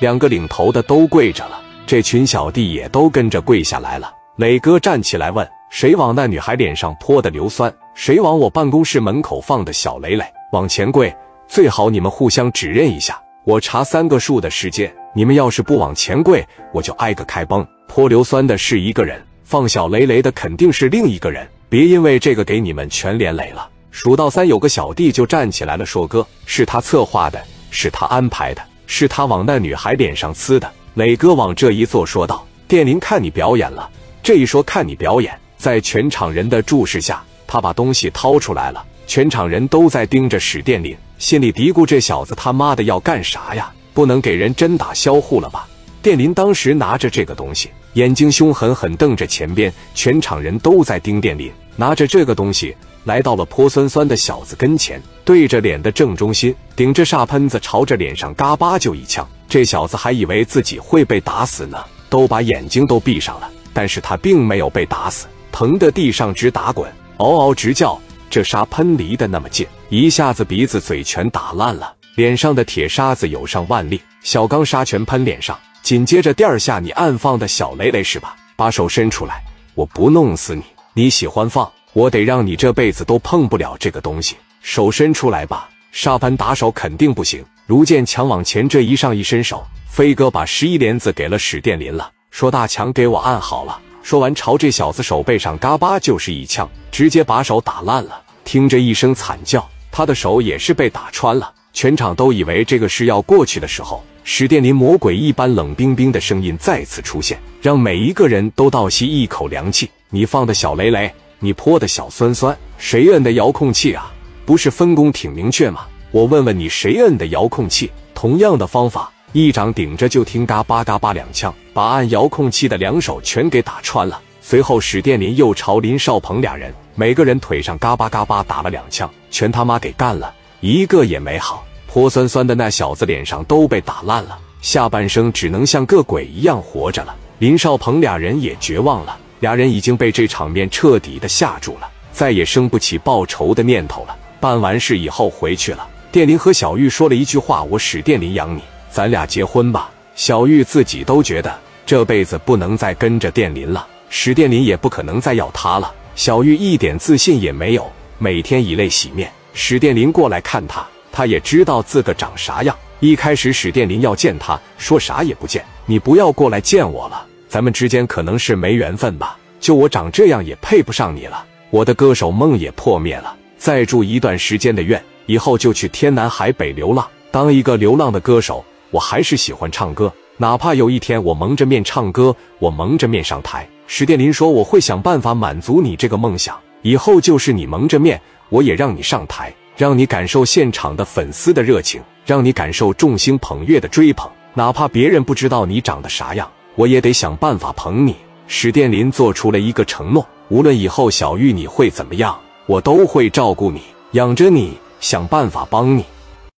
[0.00, 4.12] 两个领头的都跪着了，这群小弟也都跟着跪下来了。
[4.36, 7.72] 磊哥站起来问：“谁往那女孩脸上泼的硫酸？
[7.94, 10.24] 谁往我办公室门口放的小磊磊？
[10.52, 11.14] 往前跪！
[11.46, 14.90] 最好你们互相指认一下，我查三个数的时间。
[15.14, 16.42] 你们要是不往前跪，
[16.72, 17.66] 我就挨个开崩。
[17.86, 21.46] 泼硫酸的是一个人，放小雷雷的肯定是另一个人。
[21.68, 27.38] 别因为这个给你们全连累了。”数到三，有个小弟就站起来了，说：“哥，是他策划的，
[27.70, 33.88] 是他安排的，是他往那女孩脸上呲的。”磊哥往这一坐，说道：“电林看你表演了。”
[34.20, 38.84] 这一说看你表演，在全场人的注视下，他把东西掏出来了。
[39.06, 43.72] 全场人都在盯着史殿林，心里嘀咕：这小子他妈的要干啥呀？
[43.94, 45.66] 不能给人真打销户了吧？
[46.02, 59.26] 殿林当时拿着这个东西，眼睛凶狠狠瞪着前边，全场人都在盯殿林，拿着这个东西来到了泼酸酸的小子跟前，对着脸的正中心，顶着沙喷子朝着脸上嘎巴就一枪。
[59.48, 63.50] 这小子还以为自己会被打死呢，都把眼睛都闭上了。
[63.72, 67.98] 但是他并没有被打死，疼得地上直打滚，嗷嗷直叫。
[68.28, 74.00] 这沙喷离得那么近，一下子鼻子、嘴全打烂了，脸上的铁沙子有上万粒。
[74.22, 78.36] 小钢沙全喷脸上，紧接着第二下，你暗放的小雷雷是吧？
[78.54, 79.42] 把手伸出来，
[79.74, 84.36] 我不弄死你，你喜欢放，我得让你这辈子都碰不了这个东西。
[84.60, 87.44] 手伸出来吧，沙盘打手肯定不行。
[87.66, 92.10] 卢建强往前这一上一伸手，飞哥把十一连子给了史殿林了。
[92.32, 93.80] 说大强给我按好了。
[94.02, 98.20] 说完，朝这小子手背上嘎巴就是一枪，直接把手打烂了。
[98.44, 101.52] 听着一声惨叫，他的手也是被打穿了。
[101.72, 109.88] 全场都以为这个事要过去的时候，史殿林魔鬼一般冷冰冰的声音再次出现，让每一个人都倒吸一口凉气。
[110.12, 111.08] 你放的小雷雷，
[111.38, 114.12] 你泼的小酸酸，谁摁的遥控器啊？
[114.44, 115.82] 不是分工挺明确吗？
[116.10, 117.92] 我问问你，谁摁的遥控器？
[118.12, 119.08] 同样的方法。
[119.32, 124.20] 一掌顶着，就听嘎巴嘎巴两枪，把按遥控器的两手全给打穿了。
[124.42, 131.64] 随后，史殿林又朝林少鹏俩人，每个人腿上嘎巴嘎巴打了两枪，全他妈给干了，一个也没好。
[131.86, 137.14] 泼酸酸的那小子脸上都被打烂了，下半生只能像个鬼一样活着了。
[137.38, 144.16] 林少鹏俩人也绝望了，俩人已经被这场面彻底的吓住了，再也生不起报仇的念头了。
[144.38, 155.92] 办完事以后回去了，殿林和小玉说了一句话：“我史殿林养你。”咱俩结婚吧，小玉自己都觉得这辈子不能再跟着殿林了，史殿林也不可能再要她了。
[156.16, 159.30] 小玉一点自信也没有，每天以泪洗面。
[159.54, 162.76] 史殿林过来看她，她也知道自个长啥样。
[162.98, 169.36] 一开始史殿林要见她，说啥也不见，你不要过来见我了，咱们之间可能是没缘分吧？
[169.58, 173.36] 就我长这样也配不上你了，我的歌手梦也破灭了。
[173.58, 178.64] 再住一段时间的院，以后就去天南海北流浪，当一个流浪的歌手。
[178.92, 183.68] 我还是喜欢唱歌，哪怕有一天我蒙着面唱歌，我蒙着面上台。
[183.88, 194.30] 史殿林说：“我会想办法满足你这个梦想，以后就是你蒙着面，我也让你上台，让你感受现场的粉丝的热情，让你感受众星捧月的追捧。
[194.54, 198.16] 哪怕别人不知道你长得啥样，我也得想办法捧你。”
[198.46, 202.36] 史殿林做出了一个承诺：无论以后小玉你会怎么样，
[202.66, 203.80] 我都会照顾你，
[204.12, 206.04] 养着你，想办法帮你。